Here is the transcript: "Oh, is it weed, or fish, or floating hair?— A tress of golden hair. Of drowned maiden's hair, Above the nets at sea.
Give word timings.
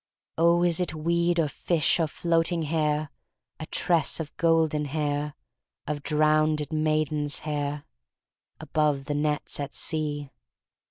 "Oh, 0.39 0.63
is 0.63 0.79
it 0.79 0.95
weed, 0.95 1.39
or 1.39 1.47
fish, 1.47 1.99
or 1.99 2.07
floating 2.07 2.63
hair?— 2.63 3.11
A 3.59 3.67
tress 3.67 4.19
of 4.19 4.35
golden 4.35 4.85
hair. 4.85 5.35
Of 5.85 6.01
drowned 6.01 6.71
maiden's 6.71 7.41
hair, 7.45 7.83
Above 8.59 9.05
the 9.05 9.13
nets 9.13 9.59
at 9.59 9.75
sea. 9.75 10.31